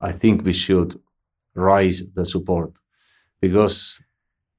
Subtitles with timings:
[0.00, 1.00] I think we should
[1.54, 2.70] raise the support
[3.40, 4.00] because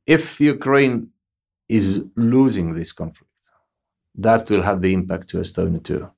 [0.05, 1.11] if Ukraine
[1.69, 3.31] is losing this conflict,
[4.15, 6.09] that will have the impact to Estonia too.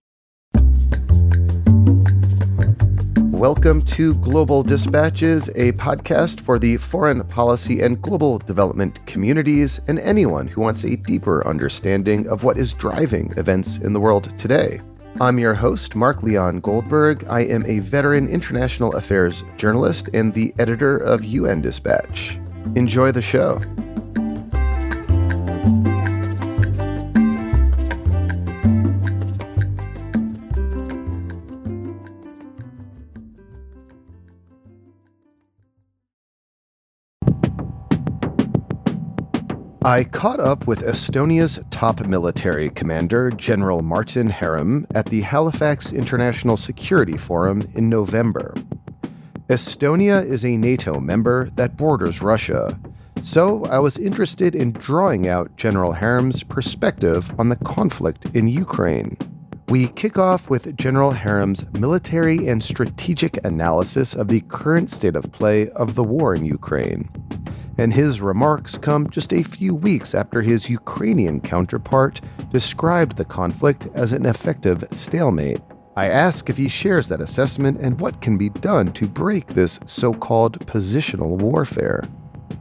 [3.38, 10.00] Welcome to Global Dispatches, a podcast for the foreign policy and global development communities and
[10.00, 14.82] anyone who wants a deeper understanding of what is driving events in the world today.
[15.22, 17.28] I'm your host, Mark Leon Goldberg.
[17.30, 22.40] I am a veteran international affairs journalist and the editor of UN Dispatch.
[22.76, 23.62] Enjoy the show.
[39.84, 46.56] I caught up with Estonia's top military commander, General Martin Herem, at the Halifax International
[46.56, 48.54] Security Forum in November.
[49.50, 52.80] Estonia is a NATO member that borders Russia,
[53.22, 59.18] so I was interested in drawing out General Herem's perspective on the conflict in Ukraine.
[59.70, 65.32] We kick off with General Herem's military and strategic analysis of the current state of
[65.32, 67.10] play of the war in Ukraine
[67.78, 73.90] and his remarks come just a few weeks after his Ukrainian counterpart described the conflict
[73.94, 75.62] as an effective stalemate.
[75.96, 79.80] I ask if he shares that assessment and what can be done to break this
[79.86, 82.04] so called positional warfare.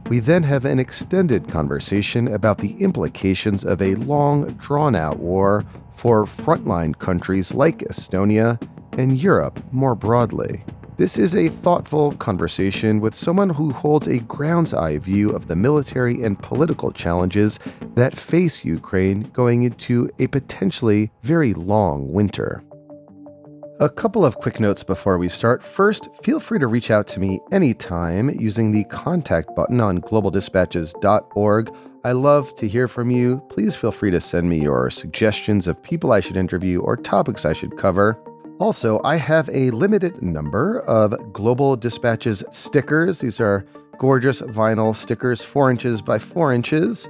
[0.09, 5.65] We then have an extended conversation about the implications of a long, drawn out war
[5.95, 8.61] for frontline countries like Estonia
[8.97, 10.65] and Europe more broadly.
[11.01, 15.55] This is a thoughtful conversation with someone who holds a ground's eye view of the
[15.55, 17.57] military and political challenges
[17.95, 22.63] that face Ukraine going into a potentially very long winter.
[23.79, 25.63] A couple of quick notes before we start.
[25.63, 31.75] First, feel free to reach out to me anytime using the contact button on globaldispatches.org.
[32.03, 33.41] I love to hear from you.
[33.49, 37.43] Please feel free to send me your suggestions of people I should interview or topics
[37.43, 38.21] I should cover.
[38.61, 43.21] Also, I have a limited number of Global Dispatches stickers.
[43.21, 43.65] These are
[43.97, 47.09] gorgeous vinyl stickers, four inches by four inches.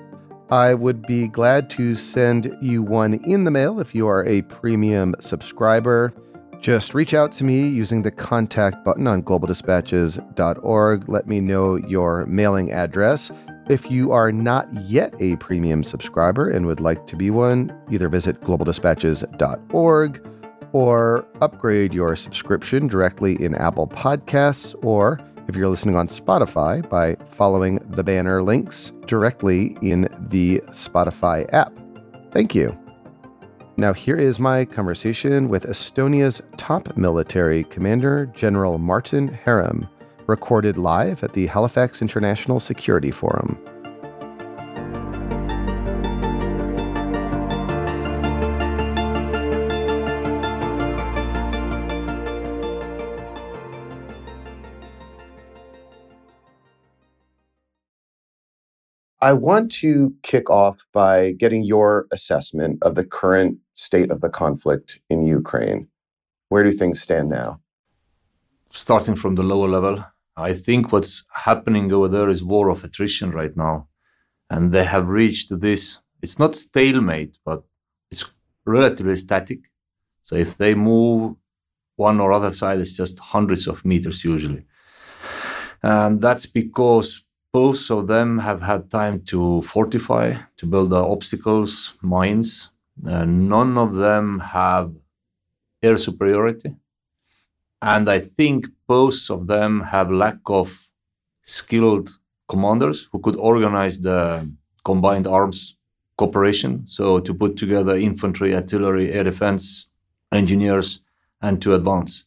[0.50, 4.44] I would be glad to send you one in the mail if you are a
[4.44, 6.13] premium subscriber.
[6.62, 11.09] Just reach out to me using the contact button on globaldispatches.org.
[11.09, 13.29] Let me know your mailing address.
[13.68, 18.07] If you are not yet a premium subscriber and would like to be one, either
[18.07, 20.31] visit globaldispatches.org
[20.73, 27.15] or upgrade your subscription directly in Apple Podcasts, or if you're listening on Spotify, by
[27.25, 31.73] following the banner links directly in the Spotify app.
[32.31, 32.77] Thank you.
[33.77, 39.89] Now, here is my conversation with Estonia's top military commander, General Martin Herem,
[40.27, 43.57] recorded live at the Halifax International Security Forum.
[59.23, 64.29] I want to kick off by getting your assessment of the current state of the
[64.29, 65.87] conflict in Ukraine.
[66.49, 67.59] Where do things stand now?
[68.71, 70.03] Starting from the lower level,
[70.35, 73.87] I think what's happening over there is war of attrition right now.
[74.49, 77.63] And they have reached this, it's not stalemate, but
[78.09, 78.33] it's
[78.65, 79.69] relatively static.
[80.23, 81.35] So if they move
[81.95, 84.65] one or other side, it's just hundreds of meters usually.
[85.83, 87.23] And that's because
[87.53, 92.72] both of them have had time to fortify, to build the obstacles, mines.
[93.06, 94.94] Uh, none of them have
[95.84, 96.75] air superiority.
[97.81, 100.88] And I think both of them have lack of
[101.44, 102.09] skilled
[102.47, 104.50] commanders who could organize the
[104.83, 105.75] combined arms
[106.18, 106.85] cooperation.
[106.85, 109.88] So to put together infantry, artillery, air defense,
[110.31, 111.01] engineers,
[111.41, 112.25] and to advance.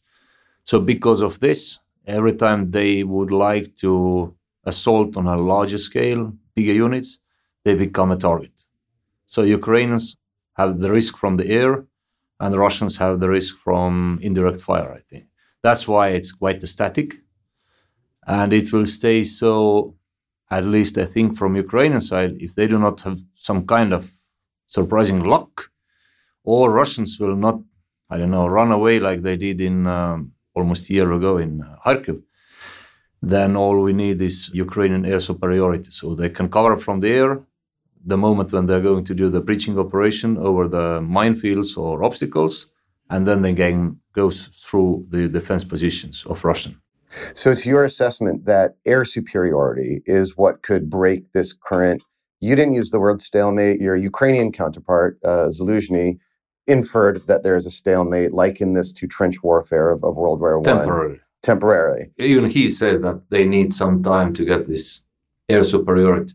[0.63, 6.33] So because of this, every time they would like to assault on a larger scale,
[6.55, 7.19] bigger units,
[7.63, 8.51] they become a target.
[9.27, 10.17] So Ukrainians
[10.53, 11.85] have the risk from the air,
[12.39, 14.91] and the Russians have the risk from indirect fire.
[14.91, 15.25] I think
[15.61, 17.15] that's why it's quite static,
[18.27, 19.95] and it will stay so.
[20.51, 24.11] At least I think from Ukrainian side, if they do not have some kind of
[24.67, 25.71] surprising luck,
[26.43, 27.57] or Russians will not,
[28.11, 31.61] I don't know, run away like they did in um, almost a year ago in
[31.61, 32.21] uh, Kharkiv
[33.29, 35.91] then all we need is Ukrainian air superiority.
[35.91, 37.31] So they can cover from the air
[38.05, 42.67] the moment when they're going to do the breaching operation over the minefields or obstacles,
[43.09, 46.79] and then the game goes through the defense positions of Russian.
[47.33, 52.03] So it's your assessment that air superiority is what could break this current.
[52.41, 53.81] You didn't use the word stalemate.
[53.81, 56.19] Your Ukrainian counterpart, uh, Zaluzhny,
[56.67, 60.57] inferred that there is a stalemate, liken this to trench warfare of, of World War
[60.57, 60.63] One.
[60.63, 61.19] Temporarily.
[61.45, 62.09] Temporarily.
[62.17, 65.03] Even he said that they need some time to get this
[65.47, 66.33] air superiority.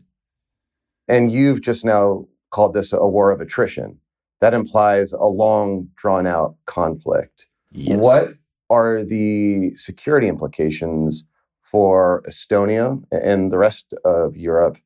[1.09, 3.99] And you've just now called this a war of attrition.
[4.39, 7.47] That implies a long, drawn out conflict.
[7.73, 7.99] Yes.
[7.99, 8.35] What
[8.69, 11.25] are the security implications
[11.69, 14.77] for Estonia and the rest of Europe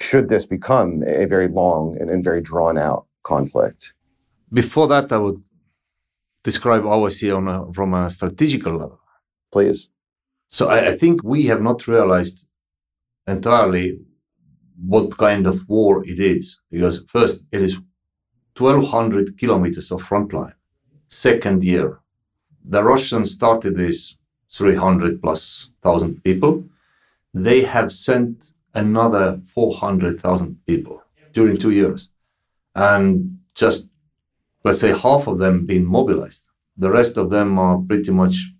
[0.00, 3.94] should this become a very long and, and very drawn out conflict?
[4.52, 5.40] Before that, I would
[6.44, 9.00] describe how I see on a, from a strategical level.
[9.54, 9.88] Please.
[10.48, 12.48] So I, I think we have not realized
[13.28, 14.00] entirely
[14.84, 16.58] what kind of war it is.
[16.72, 17.78] Because first, it is
[18.58, 20.54] 1,200 kilometers of front line.
[21.06, 22.00] Second year,
[22.64, 23.96] the Russians started with
[24.50, 26.64] 300 plus thousand people.
[27.32, 31.00] They have sent another 400,000 people
[31.32, 32.08] during two years.
[32.74, 33.88] And just,
[34.64, 36.48] let's say, half of them being mobilized.
[36.76, 38.53] The rest of them are pretty much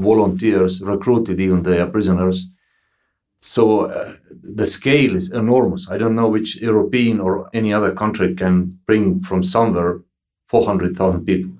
[0.00, 2.48] volunteers, recruited, even they are prisoners.
[3.38, 5.88] So uh, the scale is enormous.
[5.88, 10.00] I don't know which European or any other country can bring from somewhere
[10.46, 11.52] 400,000 people.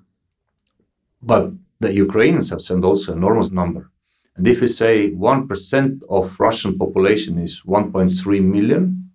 [1.23, 3.91] But the Ukrainians have sent also enormous number.
[4.37, 9.11] And if we say 1% of Russian population is 1.3 million,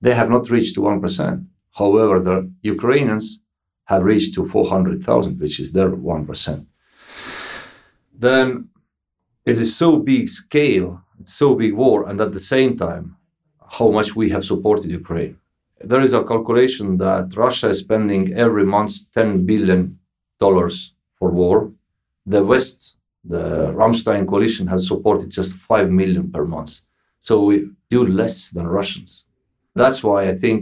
[0.00, 1.46] they have not reached to 1%.
[1.72, 3.40] However, the Ukrainians
[3.84, 6.66] have reached to 400,000, which is their 1%.
[8.22, 8.68] Then
[9.44, 13.16] it is so big scale, it's so big war, and at the same time,
[13.78, 15.34] how much we have supported Ukraine.
[15.90, 19.98] There is a calculation that Russia is spending every month $10 billion
[21.18, 21.72] for war,
[22.24, 26.72] the West, the Ramstein coalition, has supported just 5 million per month.
[27.18, 29.24] So we do less than Russians.
[29.74, 30.60] That's why I think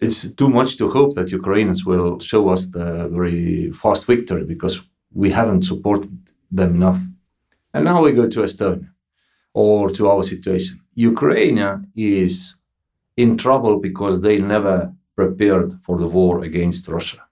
[0.00, 4.74] it's too much to hope that Ukrainians will show us the very fast victory because
[5.12, 6.16] we haven't supported
[6.50, 7.00] them enough.
[7.72, 8.88] And now we go to Estonia
[9.54, 10.80] or to our situation.
[10.94, 12.56] Ukraine is
[13.16, 17.22] in trouble because they never prepared for the war against Russia.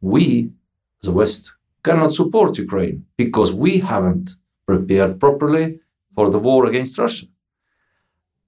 [0.00, 0.52] We,
[1.02, 4.36] the West, cannot support Ukraine because we haven't
[4.66, 5.80] prepared properly
[6.14, 7.26] for the war against Russia.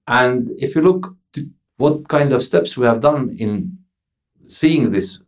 [0.06, 1.40] And if you look to
[1.76, 3.78] what kind of steps we have done in
[4.46, 5.22] seeing this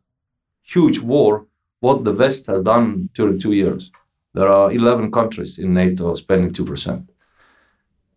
[0.62, 1.46] huge war,
[1.80, 3.90] what the West has done during two years,
[4.34, 7.08] there are 11 countries in NATO spending 2%.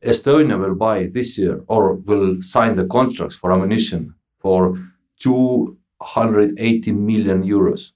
[0.04, 4.78] Estonia will buy this year or will sign the contracts for ammunition for
[5.20, 7.92] 280 million euros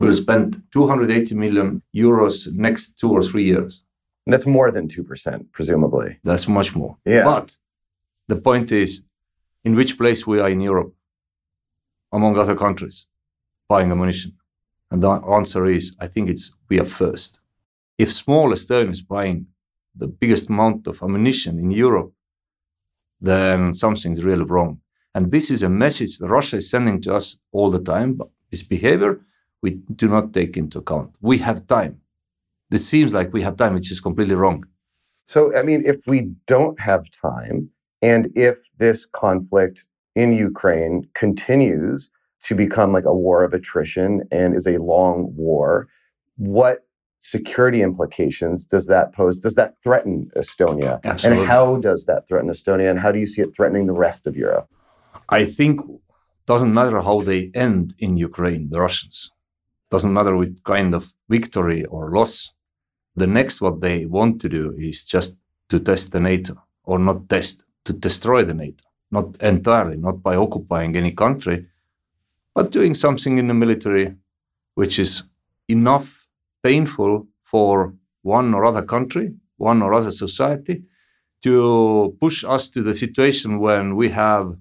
[0.00, 3.82] We'll spend 280 million euros next two or three years.
[4.26, 6.18] That's more than 2%, presumably.
[6.24, 6.96] That's much more.
[7.04, 7.24] Yeah.
[7.24, 7.58] But
[8.26, 9.04] the point is,
[9.62, 10.94] in which place we are in Europe,
[12.12, 13.06] among other countries,
[13.68, 14.38] buying ammunition?
[14.90, 17.40] And the answer is, I think it's we are first.
[18.04, 19.38] If small Estonia is buying
[19.94, 22.12] the biggest amount of ammunition in Europe,
[23.20, 24.80] then something's really wrong.
[25.14, 28.18] And this is a message that Russia is sending to us all the time.
[28.50, 29.20] This behavior
[29.60, 29.70] we
[30.02, 31.10] do not take into account.
[31.20, 32.00] We have time.
[32.70, 34.64] It seems like we have time, which is completely wrong.
[35.26, 37.68] So, I mean, if we don't have time,
[38.00, 42.10] and if this conflict in Ukraine continues
[42.44, 45.88] to become like a war of attrition and is a long war,
[46.38, 46.86] what
[47.20, 49.38] security implications does that pose?
[49.38, 51.00] Does that threaten Estonia?
[51.04, 51.42] Absolutely.
[51.42, 52.90] And how does that threaten Estonia?
[52.90, 54.68] And how do you see it threatening the rest of Europe?
[55.28, 55.80] I think
[56.46, 59.30] doesn't matter how they end in Ukraine, the Russians
[59.90, 62.52] doesn't matter what kind of victory or loss.
[63.16, 67.28] The next what they want to do is just to test the NATO, or not
[67.28, 68.84] test, to destroy the NATO.
[69.10, 71.66] Not entirely, not by occupying any country,
[72.54, 74.14] but doing something in the military
[74.74, 75.24] which is
[75.68, 76.19] enough
[76.62, 80.82] painful for one or other country, one or other society,
[81.42, 84.56] to push us to the situation when we have,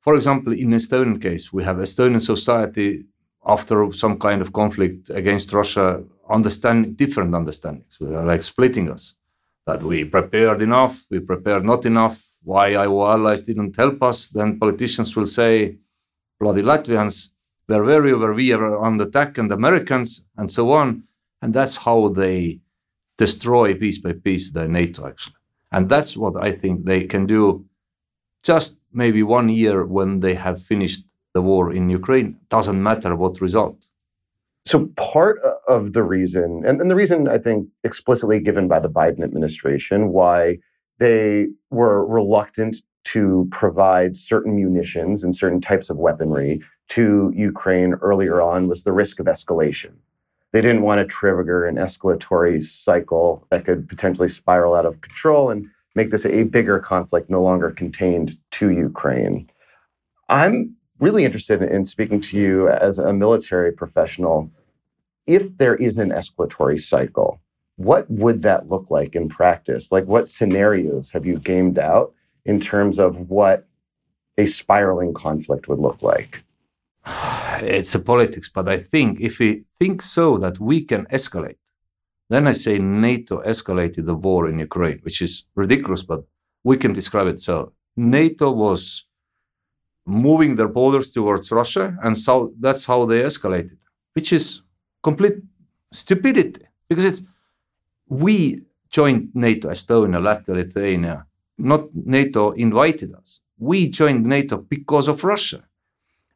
[0.00, 3.04] for example, in Estonian case, we have Estonian society
[3.46, 9.14] after some kind of conflict against Russia, understand different understandings, we are like splitting us.
[9.66, 12.22] That we prepared enough, we prepared not enough.
[12.42, 14.28] Why our allies didn't help us?
[14.28, 15.78] Then politicians will say,
[16.38, 17.30] "Bloody Latvians,
[17.68, 18.18] were you?
[18.18, 21.04] Where we are on the attack, and Americans, and so on."
[21.42, 22.60] And that's how they
[23.18, 25.36] destroy piece by piece the NATO actually.
[25.72, 27.64] And that's what I think they can do.
[28.42, 33.40] Just maybe one year when they have finished the war in Ukraine, doesn't matter what
[33.40, 33.88] result.
[34.66, 38.88] So, part of the reason, and, and the reason I think explicitly given by the
[38.88, 40.58] Biden administration, why
[40.98, 48.40] they were reluctant to provide certain munitions and certain types of weaponry to Ukraine earlier
[48.40, 49.92] on was the risk of escalation.
[50.52, 55.50] They didn't want to trigger an escalatory cycle that could potentially spiral out of control
[55.50, 59.50] and make this a bigger conflict no longer contained to Ukraine.
[60.28, 64.50] I'm really interested in speaking to you as a military professional.
[65.26, 67.40] If there is an escalatory cycle,
[67.76, 69.90] what would that look like in practice?
[69.90, 72.14] Like, what scenarios have you gamed out
[72.44, 73.66] in terms of what
[74.38, 76.44] a spiraling conflict would look like?
[77.60, 81.58] It's a politics, but I think if we think so that we can escalate,
[82.30, 86.24] then I say NATO escalated the war in Ukraine, which is ridiculous, but
[86.62, 87.72] we can describe it so.
[87.96, 89.04] NATO was
[90.06, 93.78] moving their borders towards Russia, and so that's how they escalated,
[94.14, 94.62] which is
[95.02, 95.38] complete
[95.92, 97.22] stupidity because it's
[98.08, 101.26] we joined NATO, Estonia, Latvia, Lithuania.
[101.56, 103.40] Not NATO invited us.
[103.58, 105.64] We joined NATO because of Russia.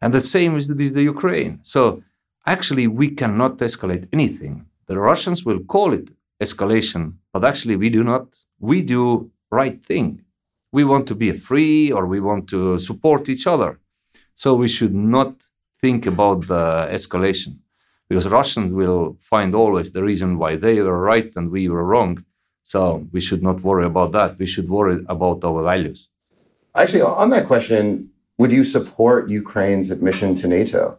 [0.00, 1.60] And the same is with the Ukraine.
[1.62, 2.02] So
[2.46, 4.66] actually, we cannot escalate anything.
[4.86, 8.36] The Russians will call it escalation, but actually, we do not.
[8.58, 10.22] We do right thing.
[10.72, 13.80] We want to be free or we want to support each other.
[14.34, 15.32] So we should not
[15.80, 17.58] think about the escalation
[18.08, 22.24] because Russians will find always the reason why they were right and we were wrong.
[22.64, 24.38] So we should not worry about that.
[24.38, 26.08] We should worry about our values.
[26.74, 28.07] Actually, on that question,
[28.38, 30.98] would you support Ukraine's admission to NATO?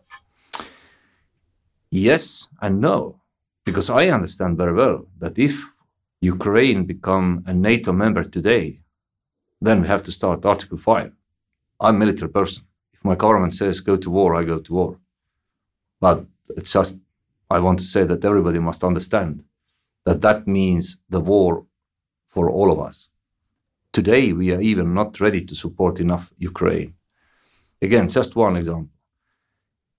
[1.90, 3.22] Yes and no,
[3.66, 5.54] because I understand very well that if
[6.22, 8.82] Ukraine become a NATO member today,
[9.62, 11.12] then we have to start Article 5.
[11.80, 12.66] I'm a military person.
[12.94, 15.00] If my government says go to war, I go to war.
[16.02, 16.26] But
[16.58, 17.00] it's just,
[17.50, 19.44] I want to say that everybody must understand
[20.06, 21.66] that that means the war
[22.28, 23.10] for all of us.
[23.92, 26.94] Today, we are even not ready to support enough Ukraine.
[27.82, 28.90] Again, just one example.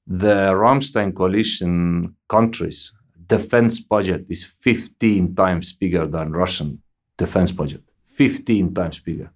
[0.06, 2.92] The Ramstein coalition countries'
[3.26, 6.82] defense budget is 15 times bigger than Russian
[7.16, 7.82] defense budget.
[8.06, 9.32] 15 times bigger.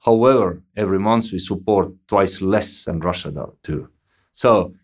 [0.00, 3.88] However, every month we support twice less than Russia does too.
[4.32, 4.74] So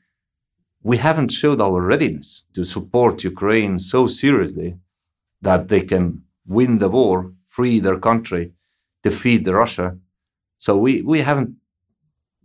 [0.82, 4.78] we haven't showed our readiness to support Ukraine so seriously
[5.42, 8.52] that they can win the war, free their country,
[9.02, 9.98] defeat Russia.
[10.58, 11.57] So we, we haven't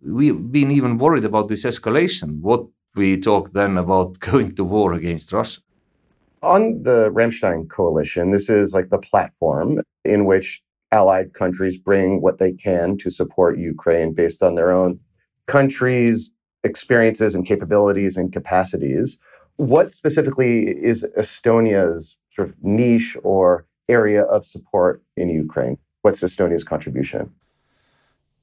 [0.06, 2.40] we've been even worried about this escalation.
[2.42, 5.62] What we talk then about going to war against Russia.
[6.42, 12.38] On the Ramstein coalition, this is like the platform in which allied countries bring what
[12.38, 15.00] they can to support Ukraine based on their own
[15.48, 16.32] countries'
[16.64, 19.18] experiences and capabilities and capacities.
[19.56, 25.78] What specifically is Estonia's sort of niche or area of support in Ukraine?
[26.02, 27.32] What's Estonia's contribution?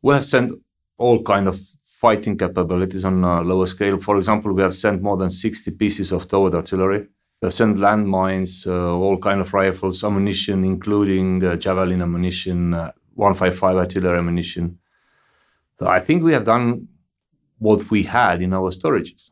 [0.02, 0.52] We have sent
[1.00, 1.59] all kind of
[2.00, 3.99] fighting capabilities on a lower scale.
[3.99, 7.00] For example, we have sent more than 60 pieces of towed artillery.
[7.40, 12.92] We have sent landmines, uh, all kind of rifles, ammunition, including uh, javelin ammunition, uh,
[13.14, 14.78] 155 artillery ammunition.
[15.78, 16.88] So I think we have done
[17.59, 19.30] what we had in our storages.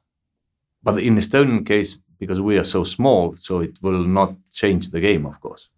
[0.83, 4.91] But in the Estonian case, because we are so small, so it will not change
[4.91, 5.69] the game, of course.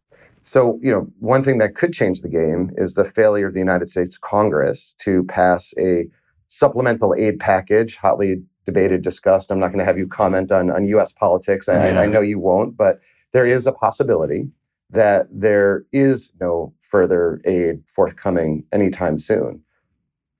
[0.42, 3.58] So, you know, one thing that could change the game is the failure of the
[3.58, 6.06] United States Congress to pass a
[6.48, 9.50] supplemental aid package, hotly debated, discussed.
[9.50, 11.68] I'm not going to have you comment on, on US politics.
[11.68, 12.00] I, yeah.
[12.00, 13.00] I know you won't, but
[13.32, 14.48] there is a possibility
[14.90, 19.62] that there is no further aid forthcoming anytime soon.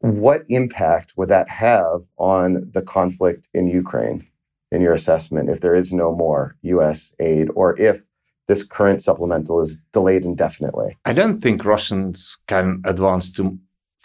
[0.00, 4.26] What impact would that have on the conflict in Ukraine,
[4.72, 8.06] in your assessment, if there is no more US aid, or if
[8.50, 10.90] this current supplemental is delayed indefinitely?
[11.10, 12.16] I don't think Russians
[12.52, 13.42] can advance to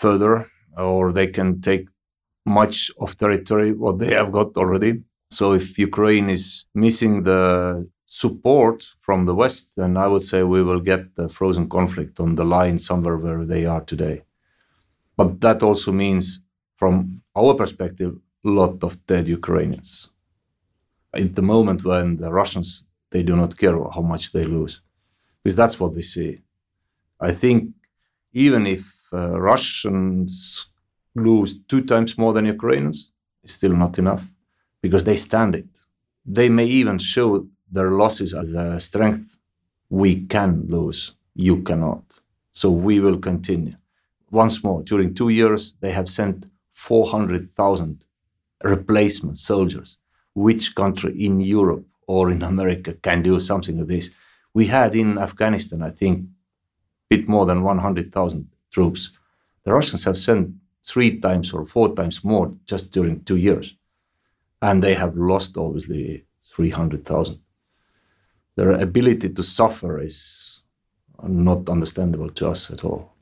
[0.04, 0.34] further
[0.78, 1.86] or they can take
[2.46, 4.92] much of territory what they have got already.
[5.32, 7.44] So if Ukraine is missing the
[8.06, 12.36] support from the West, then I would say we will get the frozen conflict on
[12.36, 14.18] the line somewhere where they are today.
[15.18, 16.26] But that also means,
[16.80, 16.94] from
[17.36, 18.14] our perspective,
[18.46, 19.90] a lot of dead Ukrainians.
[21.14, 24.82] At the moment when the Russians they do not care how much they lose,
[25.42, 26.32] because that's what we see.
[27.30, 27.60] I think
[28.34, 30.32] even if uh, Russians
[31.28, 34.24] lose two times more than Ukrainians, it's still not enough
[34.84, 35.72] because they stand it.
[36.38, 39.38] They may even show their losses as a strength.
[40.02, 41.02] We can lose,
[41.48, 42.06] you cannot.
[42.52, 43.78] So we will continue.
[44.30, 48.06] Once more, during two years, they have sent 400,000
[48.62, 49.90] replacement soldiers.
[50.34, 54.10] Which country in Europe or in America can do something with this.
[54.54, 56.28] We had in Afghanistan, I think, a
[57.18, 59.12] bit more than 100,000 troops.
[59.64, 60.54] The Russians have sent
[60.86, 63.76] three times or four times more just during two years.
[64.62, 67.40] And they have lost, obviously, 300,000.
[68.56, 70.62] Their ability to suffer is
[71.24, 73.14] not understandable to us at all.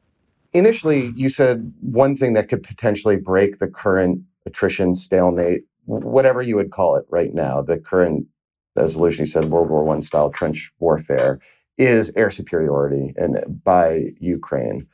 [0.53, 6.55] Initially, you said one thing that could potentially break the current attrition stalemate, whatever you
[6.55, 8.27] would call it right now, the current,
[8.75, 11.39] as Zaluzhny said, World War I style trench warfare,
[11.77, 14.87] is air superiority and by Ukraine.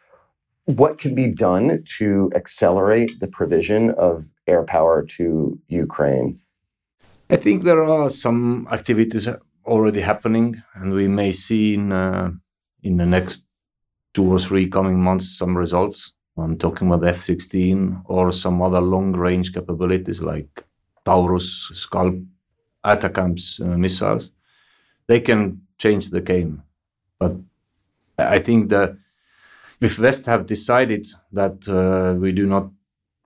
[0.66, 6.40] What can be done to accelerate the provision of air power to Ukraine?
[7.30, 9.28] I think there are some activities
[9.66, 12.32] already happening, and we may see in uh,
[12.82, 13.48] in the next
[14.14, 16.14] two or three coming months some results.
[16.38, 20.64] I'm talking about F-16 or some other long-range capabilities like
[21.04, 22.16] Taurus, Scalp,
[22.86, 24.32] ATACMS uh, missiles.
[25.08, 26.64] They can change the game,
[27.20, 27.36] but
[28.18, 28.96] I think that
[29.82, 32.70] if West have decided that uh, we do not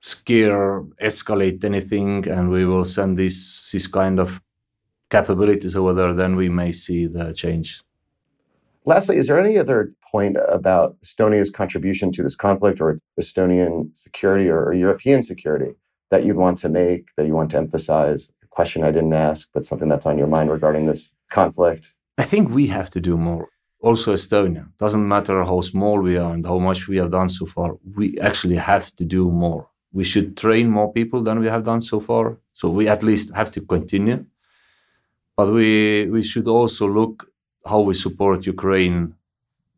[0.01, 4.41] scare, escalate anything, and we will send this this kind of
[5.09, 7.81] capabilities over there, then we may see the change.
[8.85, 14.49] Lastly, is there any other point about Estonia's contribution to this conflict or Estonian security
[14.49, 15.71] or European security
[16.11, 18.31] that you'd want to make, that you want to emphasize?
[18.57, 21.93] Question I didn't ask, but something that's on your mind regarding this conflict?
[22.17, 23.45] I think we have to do more.
[23.87, 24.65] Also, Estonia.
[24.77, 27.69] Doesn't matter how small we are and how much we have done so far,
[27.99, 29.63] we actually have to do more.
[29.91, 32.37] We should train more people than we have done so far.
[32.53, 34.25] So we at least have to continue
[35.35, 37.29] but we we should also look
[37.65, 39.15] how we support Ukraine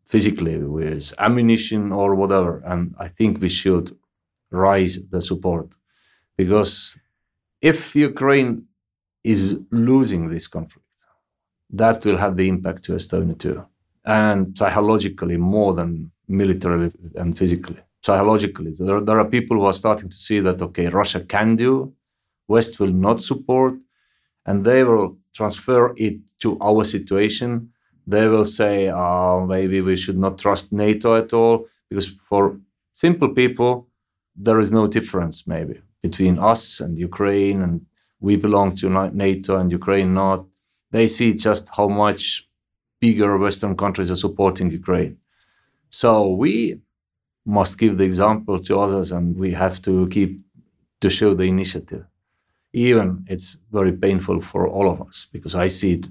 [0.06, 2.62] physically with ammunition or whatever.
[2.66, 3.96] And I think we should
[4.52, 5.68] rise the support
[6.38, 7.00] because
[7.72, 8.54] if Ukraine
[9.24, 9.42] is
[9.72, 10.86] losing this conflict,
[11.82, 13.66] that will have the impact to Estonia too,
[14.06, 17.82] and psychologically more than militarily and physically.
[18.08, 21.74] Psychologically, there, there are people who are starting to see that okay, Russia can do,
[22.48, 23.74] West will not support,
[24.46, 27.50] and they will transfer it to our situation,
[28.06, 31.68] they will say, oh, maybe we should not trust NATO at all.
[31.90, 32.60] Because for
[32.94, 33.88] simple people,
[34.36, 37.74] there is no difference, maybe, between us and Ukraine, and
[38.26, 38.86] we belong to
[39.26, 40.40] NATO and Ukraine not.
[40.96, 42.24] They see just how much
[43.04, 45.14] bigger Western countries are supporting Ukraine.
[46.02, 46.12] So
[46.44, 46.54] we
[47.58, 50.32] must give the example to others, and we have to keep
[51.02, 52.06] to show the initiative
[52.76, 56.08] even it's very painful for all of us because I see it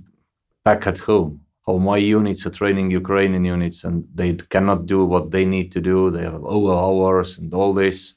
[0.65, 5.31] back at home how my units are training Ukrainian units and they cannot do what
[5.31, 6.11] they need to do.
[6.11, 8.17] They have over hours and all this.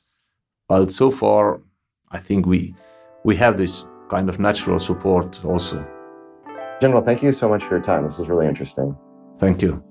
[0.68, 1.62] But so far,
[2.12, 2.74] I think we
[3.24, 5.86] we have this kind of natural support also.
[6.80, 8.06] General, thank you so much for your time.
[8.06, 8.96] This was really interesting.
[9.38, 9.84] Thank you.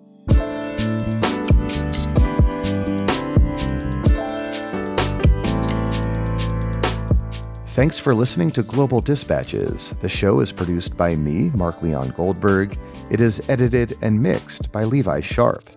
[7.67, 9.91] Thanks for listening to Global Dispatches.
[10.01, 12.79] The show is produced by me, Mark Leon Goldberg.
[13.11, 15.69] It is edited and mixed by Levi Sharp.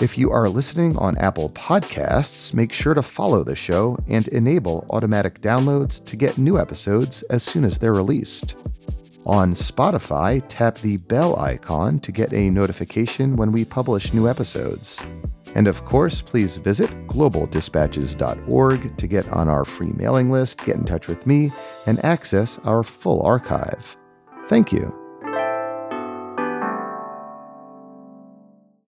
[0.00, 4.86] If you are listening on Apple Podcasts, make sure to follow the show and enable
[4.88, 8.56] automatic downloads to get new episodes as soon as they're released.
[9.26, 14.98] On Spotify, tap the bell icon to get a notification when we publish new episodes.
[15.54, 20.84] And of course, please visit globaldispatches.org to get on our free mailing list, get in
[20.84, 21.52] touch with me,
[21.84, 23.98] and access our full archive.
[24.46, 24.99] Thank you.